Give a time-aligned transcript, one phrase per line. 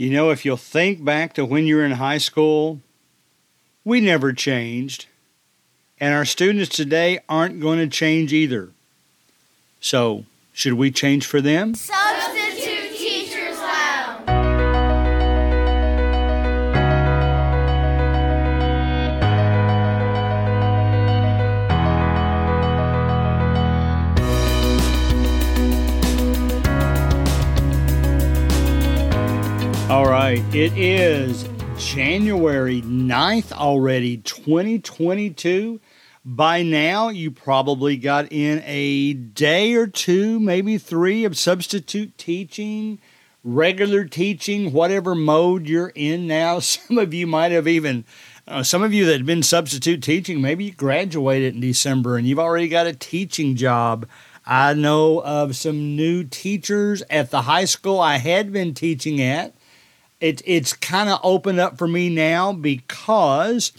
[0.00, 2.80] You know, if you'll think back to when you were in high school,
[3.84, 5.04] we never changed.
[6.00, 8.70] And our students today aren't going to change either.
[9.78, 10.24] So,
[10.54, 11.74] should we change for them?
[11.74, 12.09] Substitute
[30.30, 35.80] right, it is January 9th already, 2022.
[36.24, 43.00] By now, you probably got in a day or two, maybe three of substitute teaching,
[43.42, 46.58] regular teaching, whatever mode you're in now.
[46.60, 48.04] Some of you might have even,
[48.46, 52.28] uh, some of you that have been substitute teaching, maybe you graduated in December and
[52.28, 54.06] you've already got a teaching job.
[54.46, 59.54] I know of some new teachers at the high school I had been teaching at
[60.20, 63.72] it, it's kind of opened up for me now because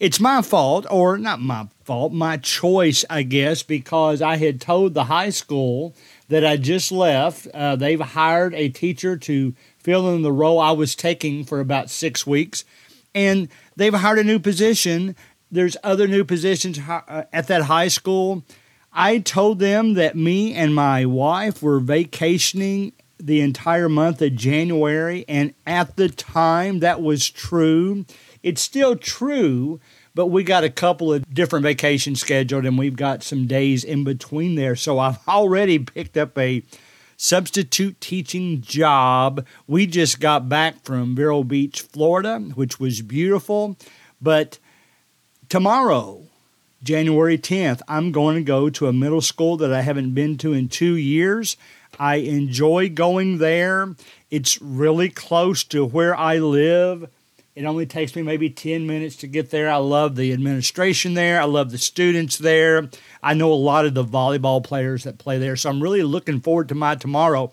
[0.00, 4.94] it's my fault, or not my fault, my choice, I guess, because I had told
[4.94, 5.94] the high school
[6.28, 7.48] that I just left.
[7.48, 11.90] Uh, they've hired a teacher to fill in the role I was taking for about
[11.90, 12.64] six weeks,
[13.12, 15.16] and they've hired a new position.
[15.50, 18.44] There's other new positions uh, at that high school.
[18.92, 25.24] I told them that me and my wife were vacationing the entire month of January.
[25.28, 28.04] And at the time, that was true.
[28.42, 29.80] It's still true,
[30.14, 34.04] but we got a couple of different vacations scheduled and we've got some days in
[34.04, 34.76] between there.
[34.76, 36.62] So I've already picked up a
[37.16, 39.44] substitute teaching job.
[39.66, 43.76] We just got back from Vero Beach, Florida, which was beautiful.
[44.22, 44.58] But
[45.48, 46.22] tomorrow,
[46.82, 50.52] January 10th, I'm going to go to a middle school that I haven't been to
[50.52, 51.56] in two years.
[51.98, 53.94] I enjoy going there.
[54.30, 57.08] It's really close to where I live.
[57.54, 59.68] It only takes me maybe 10 minutes to get there.
[59.68, 61.40] I love the administration there.
[61.40, 62.88] I love the students there.
[63.20, 65.56] I know a lot of the volleyball players that play there.
[65.56, 67.52] So I'm really looking forward to my tomorrow.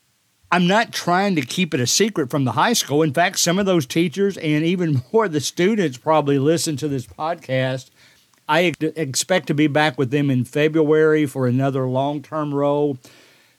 [0.52, 3.02] I'm not trying to keep it a secret from the high school.
[3.02, 6.88] In fact, some of those teachers and even more of the students probably listen to
[6.88, 7.90] this podcast.
[8.48, 13.00] I expect to be back with them in February for another long term role.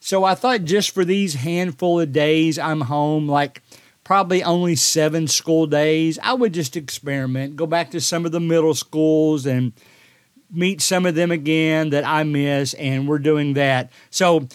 [0.01, 3.62] So I thought just for these handful of days I'm home, like
[4.05, 8.41] probably only seven school days, I would just experiment, go back to some of the
[8.41, 9.73] middle schools and
[10.51, 13.91] meet some of them again that I miss, and we're doing that.
[14.11, 14.47] So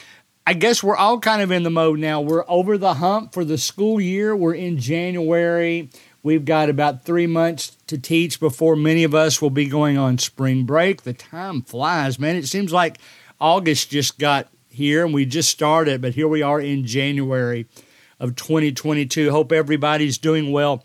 [0.48, 2.22] I guess we're all kind of in the mode now.
[2.22, 4.36] We're over the hump for the school year.
[4.36, 5.90] We're in January.
[6.24, 10.18] We've got about three months to teach before many of us will be going on
[10.18, 11.04] spring break.
[11.04, 12.36] The time flies, man.
[12.36, 13.00] It seems like
[13.40, 17.68] August just got here and we just started, but here we are in January
[18.20, 19.30] of 2022.
[19.32, 20.84] Hope everybody's doing well.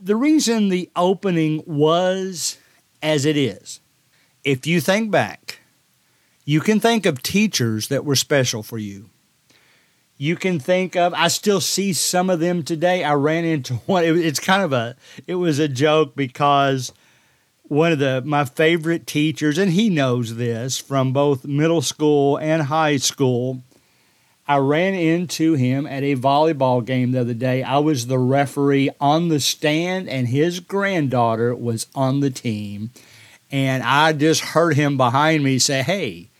[0.00, 2.56] The reason the opening was
[3.02, 3.80] as it is,
[4.44, 5.60] if you think back,
[6.44, 9.10] you can think of teachers that were special for you.
[10.16, 13.04] You can think of, I still see some of them today.
[13.04, 16.92] I ran into one, it's kind of a, it was a joke because
[17.70, 22.62] one of the my favorite teachers, and he knows this from both middle school and
[22.62, 23.62] high school.
[24.48, 27.62] I ran into him at a volleyball game the other day.
[27.62, 32.90] I was the referee on the stand, and his granddaughter was on the team.
[33.52, 36.30] And I just heard him behind me say, Hey,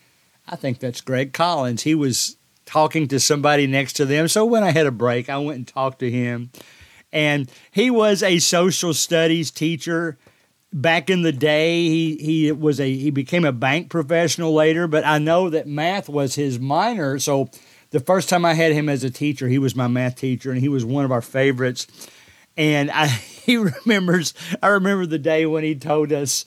[0.49, 1.83] I think that's Greg Collins.
[1.83, 4.27] He was talking to somebody next to them.
[4.27, 6.51] So when I had a break, I went and talked to him.
[7.13, 10.19] And he was a social studies teacher
[10.73, 15.05] back in the day he he was a he became a bank professional later but
[15.05, 17.19] i know that math was his minor.
[17.19, 17.51] So
[17.91, 20.61] the first time i had him as a teacher he was my math teacher and
[20.61, 21.87] he was one of our favorites.
[22.57, 23.07] And i
[23.47, 26.47] he remembers i remember the day when he told us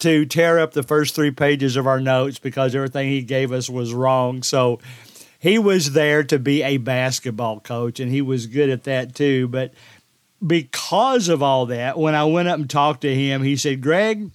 [0.00, 3.68] to tear up the first three pages of our notes because everything he gave us
[3.68, 4.42] was wrong.
[4.42, 4.80] So
[5.38, 9.48] he was there to be a basketball coach and he was good at that too.
[9.48, 9.74] But
[10.46, 14.30] because of all that, when I went up and talked to him, he said, Greg,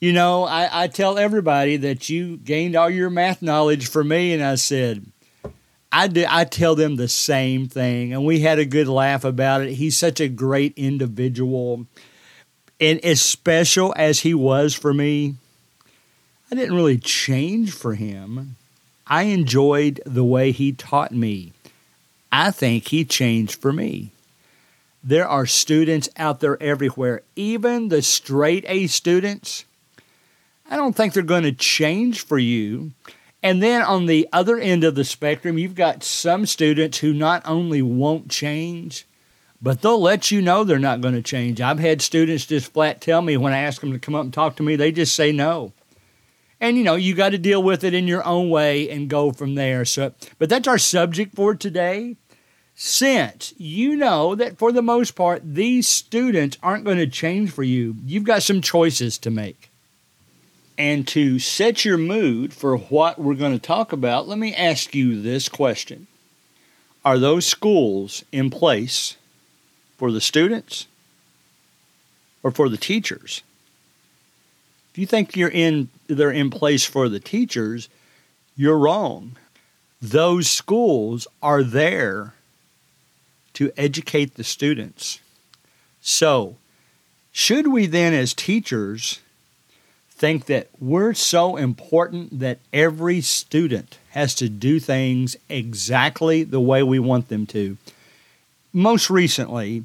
[0.00, 4.32] you know, I, I tell everybody that you gained all your math knowledge from me.
[4.32, 5.04] And I said,
[5.92, 8.12] I, do, I tell them the same thing.
[8.12, 9.74] And we had a good laugh about it.
[9.74, 11.86] He's such a great individual.
[12.80, 15.34] And as special as he was for me,
[16.50, 18.56] I didn't really change for him.
[19.06, 21.52] I enjoyed the way he taught me.
[22.32, 24.12] I think he changed for me.
[25.02, 29.64] There are students out there everywhere, even the straight A students.
[30.68, 32.92] I don't think they're going to change for you.
[33.42, 37.42] And then on the other end of the spectrum, you've got some students who not
[37.46, 39.06] only won't change,
[39.62, 41.60] but they'll let you know they're not going to change.
[41.60, 44.32] I've had students just flat tell me when I ask them to come up and
[44.32, 45.72] talk to me, they just say no.
[46.60, 49.32] And you know, you got to deal with it in your own way and go
[49.32, 49.86] from there.
[49.86, 52.16] So, but that's our subject for today.
[52.82, 57.62] Since you know that for the most part, these students aren't going to change for
[57.62, 59.68] you, you've got some choices to make.
[60.78, 64.94] And to set your mood for what we're going to talk about, let me ask
[64.94, 66.06] you this question
[67.04, 69.18] Are those schools in place
[69.98, 70.86] for the students
[72.42, 73.42] or for the teachers?
[74.90, 77.90] If you think you're in they're in place for the teachers,
[78.56, 79.36] you're wrong.
[80.00, 82.32] Those schools are there
[83.60, 85.20] to educate the students.
[86.00, 86.56] So,
[87.30, 89.20] should we then as teachers
[90.08, 96.82] think that we're so important that every student has to do things exactly the way
[96.82, 97.76] we want them to.
[98.72, 99.84] Most recently,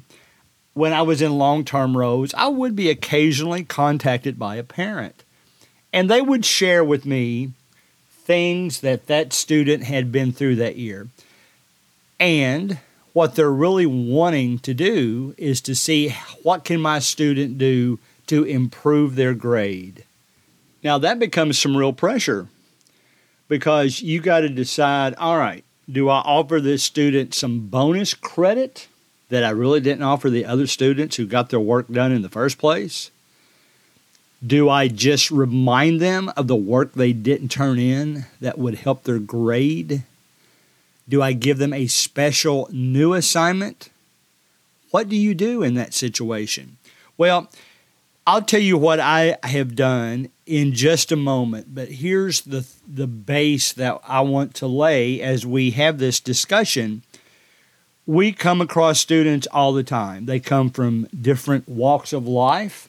[0.72, 5.22] when I was in long term rows, I would be occasionally contacted by a parent,
[5.92, 7.52] and they would share with me
[8.10, 11.08] things that that student had been through that year.
[12.18, 12.78] And
[13.16, 18.44] what they're really wanting to do is to see what can my student do to
[18.44, 20.04] improve their grade.
[20.84, 22.48] Now that becomes some real pressure
[23.48, 28.86] because you got to decide all right, do I offer this student some bonus credit
[29.30, 32.28] that I really didn't offer the other students who got their work done in the
[32.28, 33.10] first place?
[34.46, 39.04] Do I just remind them of the work they didn't turn in that would help
[39.04, 40.02] their grade?
[41.08, 43.90] Do I give them a special new assignment?
[44.90, 46.78] What do you do in that situation?
[47.16, 47.50] Well,
[48.26, 53.06] I'll tell you what I have done in just a moment, but here's the the
[53.06, 57.02] base that I want to lay as we have this discussion.
[58.04, 60.26] We come across students all the time.
[60.26, 62.88] They come from different walks of life.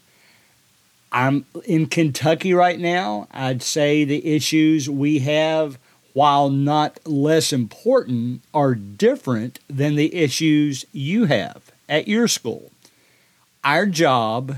[1.11, 3.27] I'm in Kentucky right now.
[3.31, 5.79] I'd say the issues we have,
[6.17, 12.71] while not less important, are different than the issues you have at your school.
[13.63, 14.55] Our job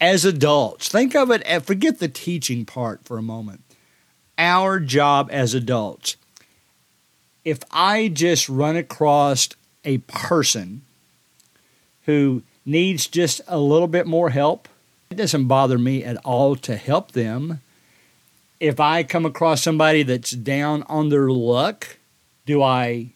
[0.00, 3.60] as adults, think of it, eh, forget the teaching part for a moment.
[4.38, 6.16] Our job as adults,
[7.44, 9.50] if I just run across
[9.84, 10.82] a person
[12.06, 14.68] who needs just a little bit more help,
[15.10, 17.60] it doesn't bother me at all to help them.
[18.60, 21.98] If I come across somebody that's down on their luck,
[22.44, 23.12] do I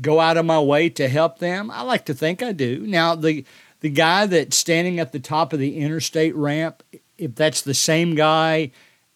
[0.00, 1.70] go out of my way to help them?
[1.70, 2.86] I like to think I do.
[2.86, 3.44] Now, the
[3.80, 6.82] the guy that's standing at the top of the interstate ramp,
[7.16, 8.72] if that's the same guy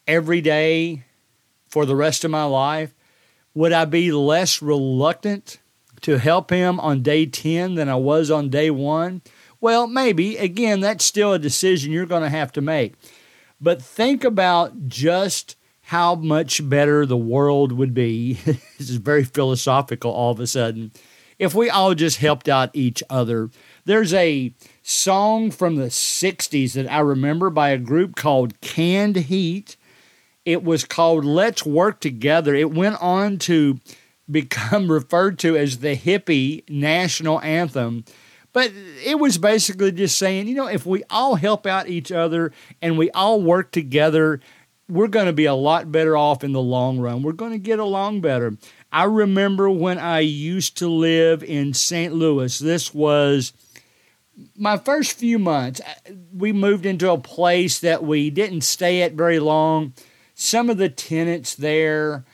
[0.06, 1.04] every day
[1.68, 2.94] for the rest of my life,
[3.54, 5.58] would I be less reluctant
[6.00, 9.22] to help him on day 10 than I was on day one?
[9.60, 10.36] Well, maybe.
[10.36, 12.94] Again, that's still a decision you're going to have to make.
[13.64, 18.34] But think about just how much better the world would be.
[18.44, 20.92] this is very philosophical all of a sudden.
[21.38, 23.50] If we all just helped out each other
[23.86, 29.76] there's a song from the 60s that I remember by a group called Canned Heat.
[30.44, 32.54] It was called Let's Work Together.
[32.54, 33.78] It went on to
[34.30, 38.04] become referred to as the hippie national anthem.
[38.54, 38.72] But
[39.04, 42.96] it was basically just saying, you know, if we all help out each other and
[42.96, 44.40] we all work together,
[44.88, 47.22] we're going to be a lot better off in the long run.
[47.22, 48.56] We're going to get along better.
[48.92, 52.14] I remember when I used to live in St.
[52.14, 52.56] Louis.
[52.58, 53.52] This was
[54.56, 55.80] my first few months,
[56.32, 59.94] we moved into a place that we didn't stay at very long.
[60.34, 62.24] Some of the tenants there,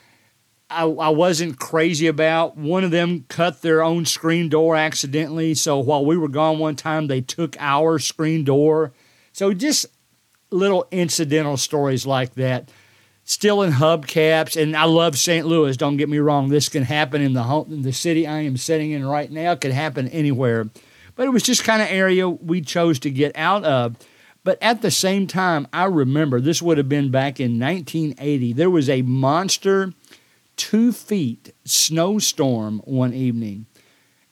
[0.71, 2.57] I, I, wasn't crazy about.
[2.57, 5.55] One of them cut their own screen door accidentally.
[5.55, 8.93] So while we were gone one time, they took our screen door.
[9.33, 9.87] So just
[10.50, 12.71] little incidental stories like that.
[13.25, 15.47] Still in hubcaps, and I love St.
[15.47, 15.77] Louis.
[15.77, 16.49] Don't get me wrong.
[16.49, 19.53] This can happen in the home, in the city I am sitting in right now.
[19.53, 20.69] It could happen anywhere
[21.21, 23.95] but it was just kind of area we chose to get out of.
[24.43, 28.55] But at the same time, I remember this would have been back in 1980.
[28.55, 29.93] There was a monster
[30.61, 33.64] two feet snowstorm one evening.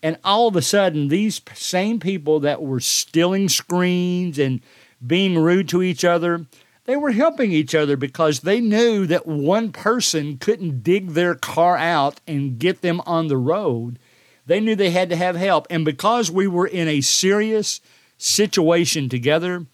[0.02, 4.60] And all of a sudden, these same people that were stealing screens and
[5.04, 6.44] being rude to each other,
[6.84, 11.78] they were helping each other because they knew that one person couldn't dig their car
[11.78, 13.98] out and get them on the road.
[14.44, 15.66] They knew they had to have help.
[15.70, 17.80] And because we were in a serious
[18.18, 19.64] situation together,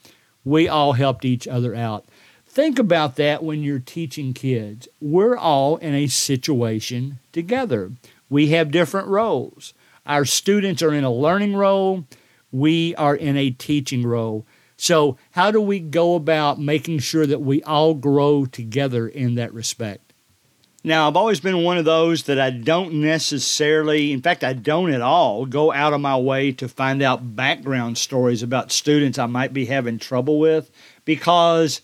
[0.45, 2.07] we all helped each other out.
[2.55, 4.87] Think about that when you're teaching kids.
[5.01, 7.91] We're all in a situation together.
[8.31, 9.75] We have different roles.
[10.07, 12.05] Our students are in a learning role.
[12.53, 14.47] we are in a teaching role.
[14.77, 19.53] So, how do we go about making sure that we all grow together in that
[19.53, 20.13] respect?
[20.85, 24.93] Now, I've always been one of those that I don't necessarily, in fact, I don't
[24.93, 29.27] at all go out of my way to find out background stories about students I
[29.27, 30.71] might be having trouble with
[31.05, 31.81] because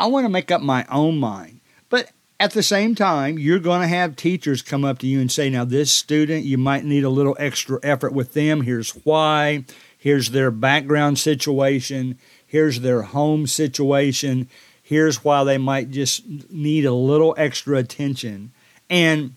[0.00, 1.60] I want to make up my own mind.
[1.88, 5.30] But at the same time, you're going to have teachers come up to you and
[5.30, 8.62] say, now, this student, you might need a little extra effort with them.
[8.62, 9.64] Here's why.
[9.96, 12.18] Here's their background situation.
[12.44, 14.48] Here's their home situation
[14.90, 18.50] here's why they might just need a little extra attention.
[18.90, 19.36] And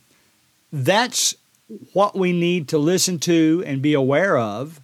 [0.71, 1.35] that's
[1.93, 4.81] what we need to listen to and be aware of.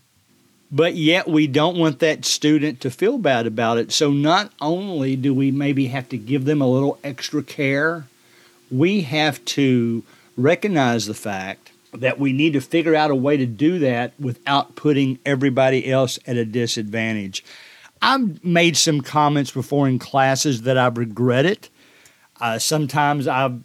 [0.72, 3.92] But yet, we don't want that student to feel bad about it.
[3.92, 8.06] So, not only do we maybe have to give them a little extra care,
[8.70, 10.04] we have to
[10.38, 14.76] recognize the fact that we need to figure out a way to do that without
[14.76, 17.44] putting everybody else at a disadvantage.
[18.02, 21.68] I've made some comments before in classes that I've regretted.
[22.40, 23.60] Uh, sometimes I've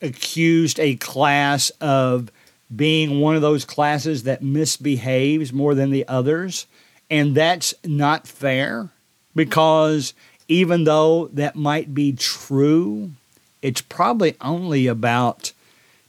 [0.00, 2.30] accused a class of
[2.74, 6.66] being one of those classes that misbehaves more than the others.
[7.10, 8.90] And that's not fair
[9.34, 10.14] because
[10.48, 13.12] even though that might be true,
[13.60, 15.52] it's probably only about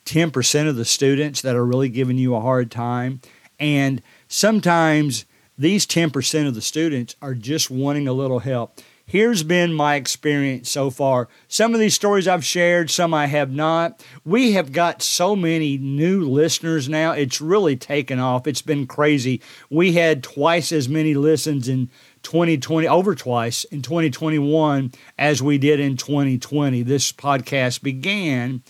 [0.06, 3.22] 10% of the students that are really giving you a hard time.
[3.60, 5.26] And sometimes
[5.58, 8.80] these 10% of the students are just wanting a little help.
[9.06, 11.28] Here's been my experience so far.
[11.50, 14.04] Some of these stories I've shared, some I have not.
[14.24, 17.12] We have got so many new listeners now.
[17.12, 18.48] It's really taken off.
[18.48, 19.42] It's been crazy.
[19.70, 21.90] We had twice as many listens in
[22.24, 26.82] 2020, over twice in 2021 as we did in 2020.
[26.84, 28.64] This podcast began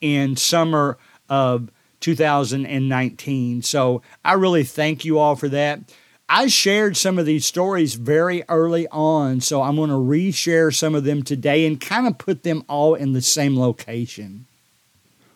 [0.00, 1.68] in summer of
[1.98, 3.62] 2019.
[3.62, 5.80] So I really thank you all for that.
[6.32, 10.94] I shared some of these stories very early on, so I'm going to reshare some
[10.94, 14.46] of them today and kind of put them all in the same location.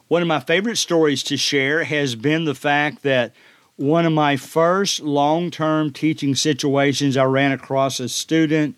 [0.07, 3.35] One of my favorite stories to share has been the fact that
[3.75, 8.77] one of my first long term teaching situations, I ran across a student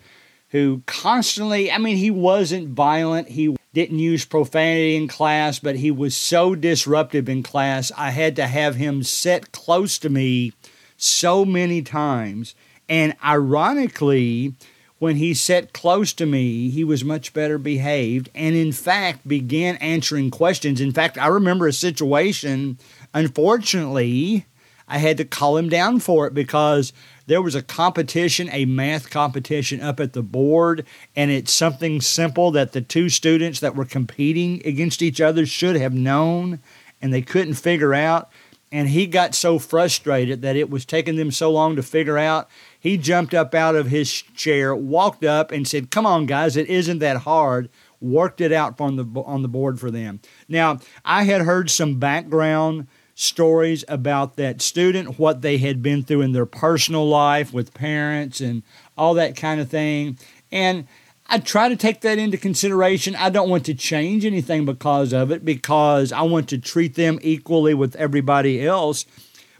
[0.48, 5.90] who constantly, I mean, he wasn't violent, he didn't use profanity in class, but he
[5.90, 10.54] was so disruptive in class, I had to have him sit close to me
[10.96, 12.54] so many times.
[12.88, 14.54] And ironically,
[14.98, 19.76] when he sat close to me, he was much better behaved and, in fact, began
[19.76, 20.80] answering questions.
[20.80, 22.78] In fact, I remember a situation,
[23.12, 24.46] unfortunately,
[24.88, 26.92] I had to call him down for it because
[27.26, 30.86] there was a competition, a math competition up at the board,
[31.16, 35.76] and it's something simple that the two students that were competing against each other should
[35.76, 36.60] have known
[37.02, 38.30] and they couldn't figure out
[38.76, 42.46] and he got so frustrated that it was taking them so long to figure out.
[42.78, 46.68] He jumped up out of his chair, walked up, and said, "Come on, guys, it
[46.68, 47.70] isn't that hard."
[48.02, 50.20] Worked it out on the on the board for them.
[50.46, 56.20] Now, I had heard some background stories about that student, what they had been through
[56.20, 58.62] in their personal life with parents and
[58.98, 60.18] all that kind of thing,
[60.52, 60.86] and
[61.28, 63.16] I try to take that into consideration.
[63.16, 67.18] I don't want to change anything because of it, because I want to treat them
[67.22, 69.04] equally with everybody else.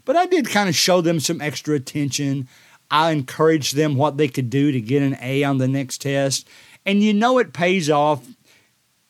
[0.05, 2.47] But I did kind of show them some extra attention.
[2.89, 6.47] I encouraged them what they could do to get an A on the next test.
[6.85, 8.25] And you know it pays off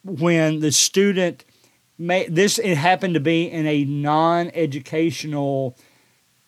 [0.03, 1.45] when the student
[1.99, 5.77] may this it happened to be in a non-educational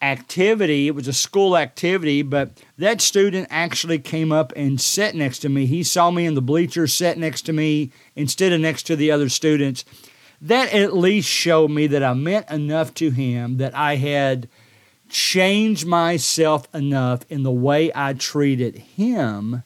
[0.02, 0.88] activity.
[0.88, 5.50] It was a school activity, but that student actually came up and sat next to
[5.50, 5.66] me.
[5.66, 9.12] He saw me in the bleachers, sat next to me instead of next to the
[9.12, 9.84] other students.
[10.42, 14.48] That at least showed me that I meant enough to him, that I had
[15.10, 19.64] changed myself enough in the way I treated him,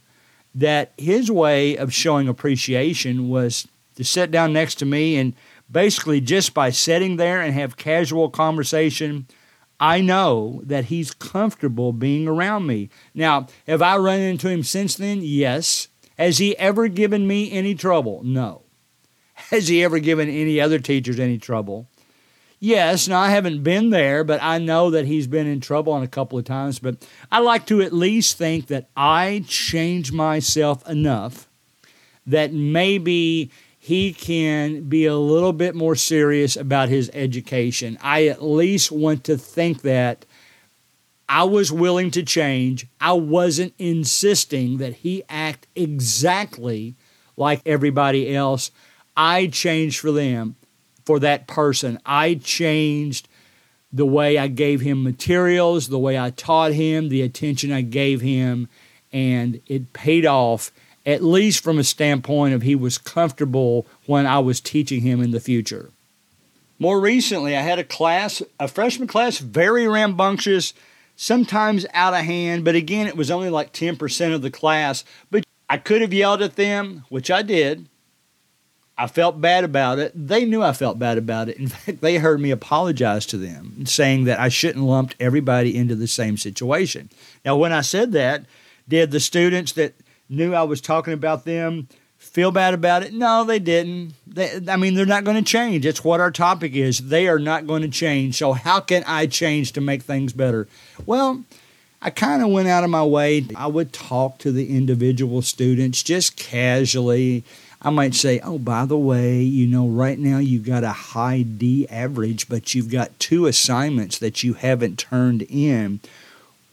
[0.56, 5.34] that his way of showing appreciation was to sit down next to me and
[5.72, 9.28] basically just by sitting there and have casual conversation
[9.84, 12.90] I know that he's comfortable being around me.
[13.14, 15.20] Now, have I run into him since then?
[15.22, 15.90] Yes.
[16.18, 18.22] Has he ever given me any trouble?
[18.24, 18.62] No.
[19.34, 21.90] Has he ever given any other teachers any trouble?
[22.62, 23.10] Yes.
[23.10, 26.08] Now, I haven't been there, but I know that he's been in trouble on a
[26.08, 26.80] couple of times.
[26.80, 31.50] But I like to at least think that I changed myself enough
[32.26, 33.52] that maybe
[33.84, 37.98] he can be a little bit more serious about his education.
[38.02, 40.26] I at least want to think that
[41.28, 42.88] I was willing to change.
[43.02, 46.96] I wasn't insisting that he act exactly
[47.36, 48.72] like everybody else.
[49.18, 50.56] I changed for them,
[51.04, 52.00] for that person.
[52.06, 53.28] I changed
[53.92, 58.22] the way I gave him materials, the way I taught him, the attention I gave
[58.22, 58.70] him,
[59.12, 60.72] and it paid off,
[61.06, 65.32] at least from a standpoint of he was comfortable when I was teaching him in
[65.32, 65.92] the future.
[66.80, 70.74] More recently, I had a class, a freshman class, very rambunctious,
[71.16, 75.04] sometimes out of hand, but again, it was only like 10% of the class.
[75.30, 77.88] But I could have yelled at them, which I did.
[78.98, 80.12] I felt bad about it.
[80.16, 81.58] They knew I felt bad about it.
[81.58, 85.96] In fact, they heard me apologize to them, saying that I shouldn't lump everybody into
[85.96, 87.10] the same situation.
[87.44, 88.46] Now, when I said that,
[88.88, 89.94] did the students that
[90.30, 91.88] knew I was talking about them
[92.18, 93.14] feel bad about it?
[93.14, 94.14] No, they didn't.
[94.26, 95.86] They, I mean, they're not going to change.
[95.86, 97.00] It's what our topic is.
[97.00, 98.38] They are not going to change.
[98.38, 100.68] So, how can I change to make things better?
[101.06, 101.44] Well,
[102.02, 103.46] I kind of went out of my way.
[103.56, 107.44] I would talk to the individual students just casually
[107.86, 111.42] I might say, oh, by the way, you know, right now you've got a high
[111.42, 116.00] D average, but you've got two assignments that you haven't turned in.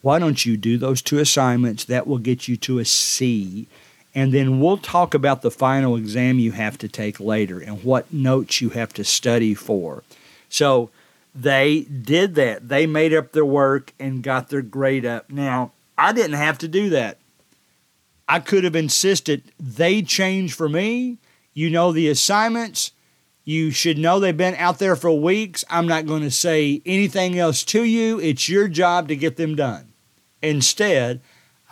[0.02, 1.84] Why don't you do those two assignments?
[1.84, 3.68] That will get you to a C.
[4.14, 8.12] And then we'll talk about the final exam you have to take later and what
[8.12, 10.02] notes you have to study for.
[10.48, 10.90] So
[11.34, 12.68] they did that.
[12.68, 15.30] They made up their work and got their grade up.
[15.30, 17.18] Now, I didn't have to do that.
[18.28, 21.18] I could have insisted they change for me.
[21.52, 22.92] You know the assignments.
[23.44, 25.64] You should know they've been out there for weeks.
[25.68, 28.20] I'm not going to say anything else to you.
[28.20, 29.89] It's your job to get them done.
[30.42, 31.20] Instead,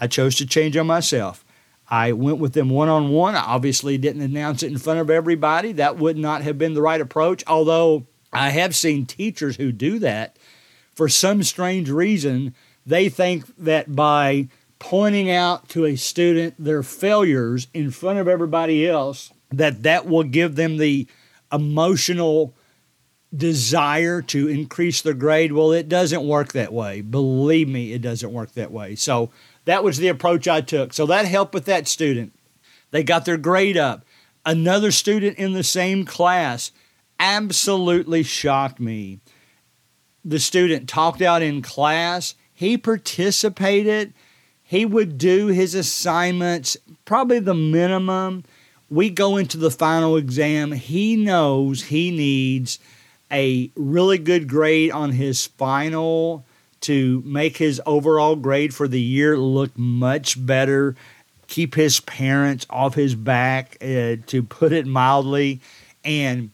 [0.00, 1.44] I chose to change on myself.
[1.90, 3.34] I went with them one on one.
[3.34, 5.72] I obviously didn't announce it in front of everybody.
[5.72, 9.98] That would not have been the right approach, although I have seen teachers who do
[10.00, 10.36] that.
[10.94, 14.48] For some strange reason, they think that by
[14.78, 20.22] pointing out to a student their failures in front of everybody else that that will
[20.22, 21.06] give them the
[21.52, 22.54] emotional
[23.34, 27.00] desire to increase their grade well it doesn't work that way.
[27.00, 28.94] Believe me it doesn't work that way.
[28.94, 29.30] So
[29.66, 30.92] that was the approach i took.
[30.94, 32.32] So that helped with that student.
[32.90, 34.04] They got their grade up.
[34.46, 36.72] Another student in the same class
[37.20, 39.20] absolutely shocked me.
[40.24, 42.34] The student talked out in class.
[42.54, 44.14] He participated.
[44.62, 48.44] He would do his assignments, probably the minimum.
[48.90, 50.72] We go into the final exam.
[50.72, 52.78] He knows he needs
[53.30, 56.44] a really good grade on his final
[56.80, 60.94] to make his overall grade for the year look much better,
[61.46, 65.60] keep his parents off his back, uh, to put it mildly.
[66.04, 66.50] And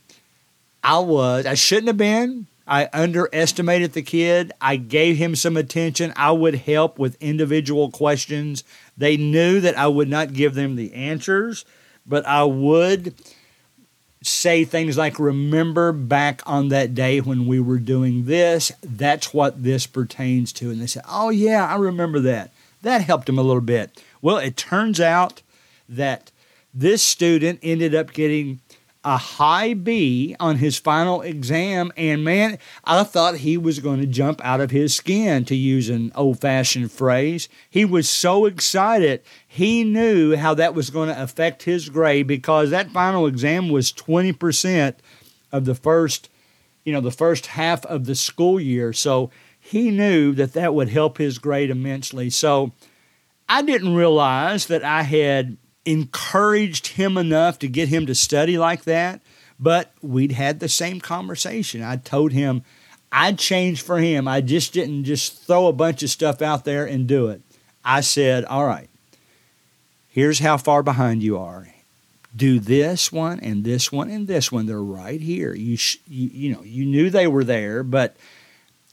[0.82, 4.52] I was, I shouldn't have been, I underestimated the kid.
[4.60, 6.12] I gave him some attention.
[6.16, 8.64] I would help with individual questions.
[8.96, 11.64] They knew that I would not give them the answers,
[12.06, 13.14] but I would
[14.26, 18.72] say things like, Remember back on that day when we were doing this?
[18.82, 20.70] That's what this pertains to.
[20.70, 22.52] And they said, Oh, yeah, I remember that.
[22.82, 24.02] That helped him a little bit.
[24.20, 25.42] Well, it turns out
[25.88, 26.30] that
[26.72, 28.60] this student ended up getting
[29.04, 34.06] a high B on his final exam, and man, I thought he was going to
[34.06, 37.48] jump out of his skin, to use an old fashioned phrase.
[37.68, 39.22] He was so excited.
[39.46, 43.92] He knew how that was going to affect his grade because that final exam was
[43.92, 44.94] 20%
[45.52, 46.30] of the first,
[46.84, 48.92] you know, the first half of the school year.
[48.92, 52.30] So he knew that that would help his grade immensely.
[52.30, 52.72] So
[53.48, 58.84] I didn't realize that I had encouraged him enough to get him to study like
[58.84, 59.20] that.
[59.60, 61.82] But we'd had the same conversation.
[61.82, 62.62] I told him
[63.12, 64.26] I'd change for him.
[64.26, 67.42] I just didn't just throw a bunch of stuff out there and do it.
[67.84, 68.88] I said, All right,
[70.08, 71.68] here's how far behind you are.
[72.34, 74.66] Do this one and this one and this one.
[74.66, 75.54] They're right here.
[75.54, 78.16] You, sh- you, you know, you knew they were there, but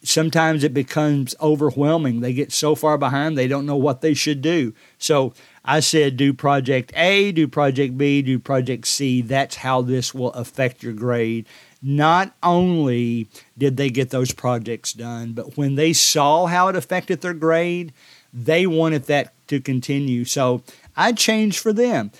[0.03, 2.21] sometimes it becomes overwhelming.
[2.21, 4.73] They get so far behind, they don't know what they should do.
[4.99, 9.21] So I said, do project A, do project B, do project C.
[9.21, 11.47] That's how this will affect your grade.
[11.83, 17.21] Not only did they get those projects done, but when they saw how it affected
[17.21, 17.93] their grade,
[18.33, 20.25] they wanted that to continue.
[20.25, 20.63] So
[20.95, 22.11] I changed for them.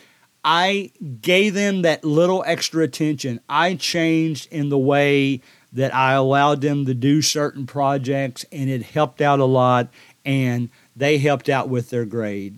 [0.44, 3.40] I gave them that little extra attention.
[3.48, 8.84] I changed in the way that I allowed them to do certain projects, and it
[8.84, 9.90] helped out a lot,
[10.26, 12.58] and they helped out with their grade.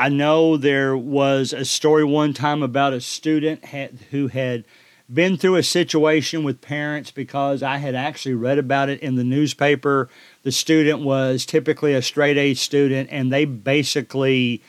[0.00, 4.64] I know there was a story one time about a student had, who had
[5.12, 9.24] been through a situation with parents because I had actually read about it in the
[9.24, 10.08] newspaper.
[10.42, 14.62] The student was typically a straight A student, and they basically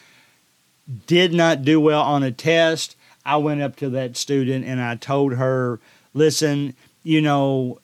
[1.07, 2.97] did not do well on a test.
[3.25, 5.79] I went up to that student and I told her,
[6.13, 7.79] listen, you know,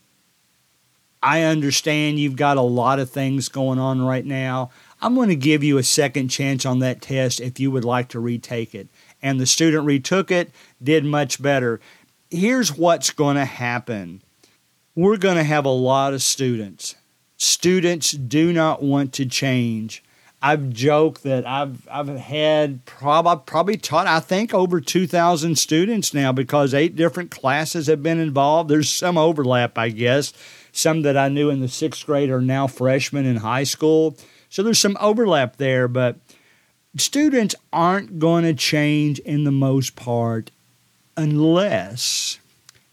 [1.24, 4.70] I understand you've got a lot of things going on right now.
[5.02, 8.10] I'm going to give you a second chance on that test if you would like
[8.10, 8.88] to retake it.
[9.22, 11.80] And the student retook it, did much better.
[12.30, 14.22] Here's what's going to happen
[14.96, 16.96] we're going to have a lot of students.
[17.38, 20.04] Students do not want to change.
[20.42, 26.32] I've joked that I've I've had prob- probably taught I think over 2,000 students now
[26.32, 28.70] because eight different classes have been involved.
[28.70, 30.34] There's some overlap, I guess.
[30.72, 34.16] Some that I knew in the sixth grade are now freshmen in high school,
[34.50, 35.88] so there's some overlap there.
[35.88, 36.18] But
[36.98, 40.52] students aren't going to change in the most part
[41.16, 42.40] unless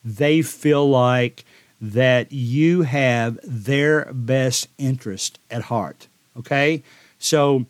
[0.05, 1.45] they feel like
[1.81, 6.09] that you have their best interest at heart.
[6.37, 6.83] Okay?
[7.19, 7.67] So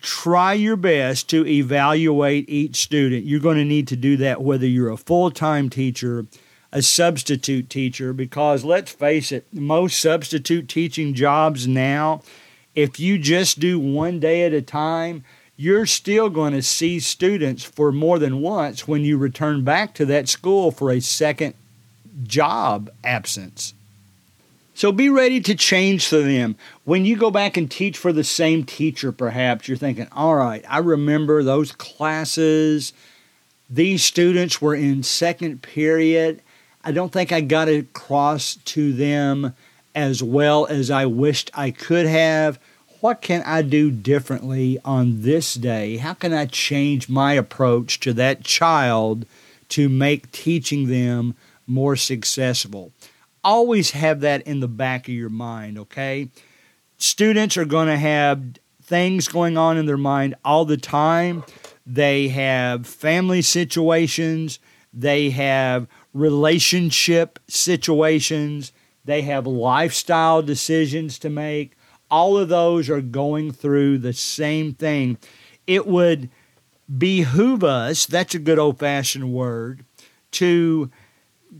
[0.00, 3.24] try your best to evaluate each student.
[3.24, 6.26] You're going to need to do that whether you're a full time teacher,
[6.72, 12.22] a substitute teacher, because let's face it, most substitute teaching jobs now,
[12.74, 15.24] if you just do one day at a time,
[15.56, 20.06] you're still going to see students for more than once when you return back to
[20.06, 21.54] that school for a second
[22.24, 23.74] job absence.
[24.76, 26.56] So be ready to change for them.
[26.84, 30.64] When you go back and teach for the same teacher, perhaps you're thinking, all right,
[30.68, 32.92] I remember those classes.
[33.70, 36.42] These students were in second period.
[36.82, 39.54] I don't think I got across to them
[39.94, 42.58] as well as I wished I could have.
[43.00, 45.98] What can I do differently on this day?
[45.98, 49.26] How can I change my approach to that child
[49.70, 51.34] to make teaching them
[51.66, 52.92] more successful?
[53.44, 56.28] always have that in the back of your mind, okay?
[56.96, 58.42] Students are going to have
[58.82, 61.44] things going on in their mind all the time.
[61.86, 64.58] They have family situations,
[64.92, 68.72] they have relationship situations,
[69.04, 71.76] they have lifestyle decisions to make.
[72.10, 75.18] All of those are going through the same thing.
[75.66, 76.30] It would
[76.98, 79.84] behoove us, that's a good old fashioned word,
[80.32, 80.90] to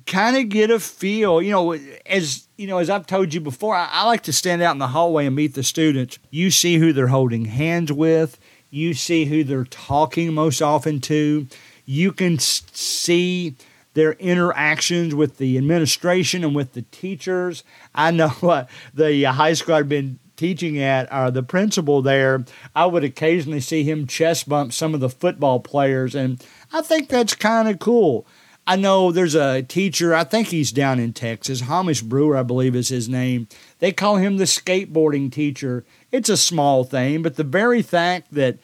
[0.07, 1.40] kind of get a feel.
[1.40, 1.72] You know,
[2.07, 4.78] as you know, as I've told you before, I, I, like to stand out in
[4.78, 6.18] the hallway and meet the students.
[6.30, 8.38] You see who they're holding hands with.
[8.70, 11.46] You see who they're talking most often to.
[11.87, 13.57] You can see
[13.94, 17.64] their interactions with the administration and with the teachers.
[17.94, 22.87] I know uh, the high school I've been teaching at, uh, the principal there, I
[22.87, 27.35] would occasionally see him chest bump some of the football players, and I think that's
[27.35, 28.26] kind of cool.
[28.66, 32.74] I know there's a teacher, I think he's down in Texas, Hamish Brewer, I believe
[32.74, 33.46] is his name.
[33.78, 35.85] They call him the skateboarding teacher.
[36.11, 38.59] It's a small thing, but the very fact that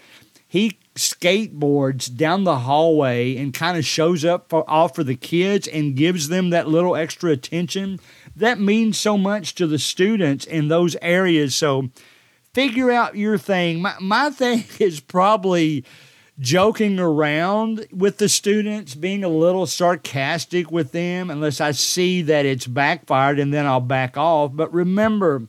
[0.48, 5.66] he skateboards down the hallway and kind of shows up for, off for the kids
[5.66, 7.98] and gives them that little extra attention,
[8.36, 11.54] that means so much to the students in those areas.
[11.54, 11.90] So
[12.54, 13.82] figure out your thing.
[13.82, 15.84] My, my thing is probably
[16.38, 22.46] joking around with the students, being a little sarcastic with them, unless I see that
[22.46, 24.52] it's backfired and then I'll back off.
[24.54, 25.48] But remember,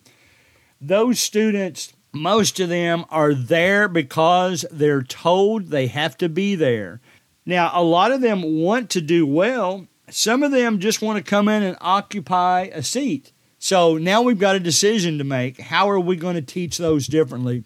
[0.81, 6.99] those students, most of them are there because they're told they have to be there.
[7.45, 9.87] Now, a lot of them want to do well.
[10.09, 13.31] Some of them just want to come in and occupy a seat.
[13.59, 15.59] So now we've got a decision to make.
[15.61, 17.63] How are we going to teach those differently?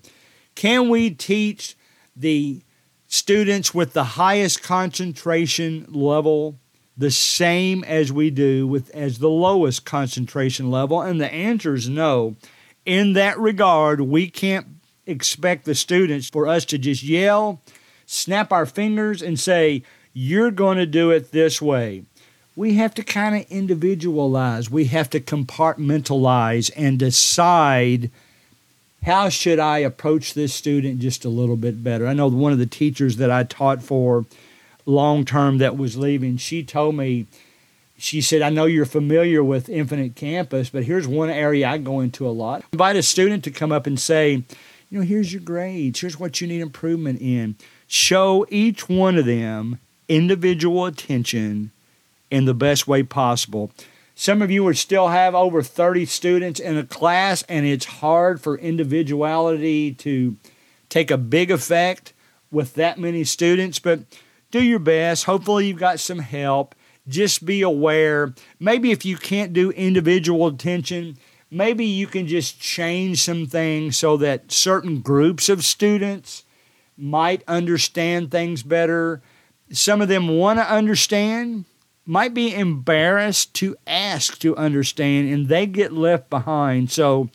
[0.54, 1.76] Can we teach
[2.16, 2.62] the
[3.08, 6.60] students with the highest concentration level
[6.98, 11.90] the same as we do with as the lowest concentration level and the answer is
[11.90, 12.36] no
[12.86, 14.67] in that regard we can't
[15.06, 17.62] expect the students for us to just yell
[18.06, 22.04] snap our fingers and say you're going to do it this way
[22.56, 28.10] we have to kind of individualize we have to compartmentalize and decide
[29.06, 32.08] how should I approach this student just a little bit better?
[32.08, 34.26] I know one of the teachers that I taught for
[34.88, 37.28] long term that was leaving, she told me,
[37.98, 42.00] she said, I know you're familiar with Infinite Campus, but here's one area I go
[42.02, 42.64] into a lot.
[42.74, 44.44] Invite a student to come up and say,
[44.90, 47.56] you know, here's your grades, here's what you need improvement in.
[47.88, 51.72] Show each one of them individual attention
[52.30, 53.72] in the best way possible.
[54.14, 58.42] Some of you would still have over 30 students in a class, and it's hard
[58.42, 60.38] for individuality to
[60.90, 62.14] take a big effect
[62.52, 64.02] with that many students, but
[64.52, 65.26] do your best.
[65.26, 66.76] Hopefully, you've got some help.
[67.08, 68.34] Just be aware.
[68.60, 71.18] Maybe if you can't do individual attention,
[71.52, 76.44] maybe you can just change some things so that certain groups of students
[76.98, 79.22] might understand things better.
[79.72, 81.65] Some of them want to understand,
[82.06, 86.91] might be embarrassed to ask to understand and they get left behind.
[86.91, 87.30] So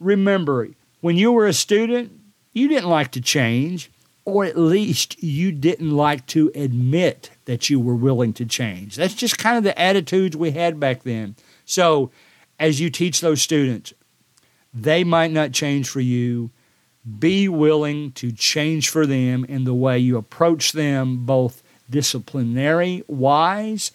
[0.00, 0.68] remember,
[1.00, 2.12] when you were a student,
[2.52, 3.90] you didn't like to change,
[4.28, 8.94] or at least you didn't like to admit that you were willing to change.
[8.94, 11.34] That's just kind of the attitudes we had back then.
[11.64, 12.10] So
[12.60, 13.94] as you teach those students,
[14.74, 16.50] they might not change for you.
[17.18, 23.92] Be willing to change for them in the way you approach them, both disciplinary wise,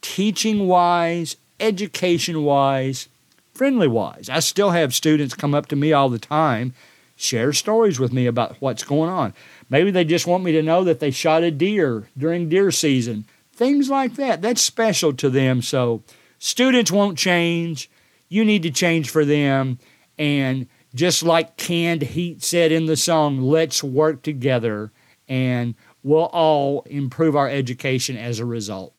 [0.00, 3.08] teaching wise, education wise,
[3.52, 4.30] friendly wise.
[4.30, 6.72] I still have students come up to me all the time,
[7.16, 9.34] share stories with me about what's going on.
[9.68, 13.26] Maybe they just want me to know that they shot a deer during deer season.
[13.52, 14.42] Things like that.
[14.42, 15.62] That's special to them.
[15.62, 16.02] So
[16.38, 17.90] students won't change.
[18.28, 19.78] You need to change for them.
[20.18, 24.92] And just like Canned Heat said in the song, let's work together
[25.28, 28.94] and we'll all improve our education as a result.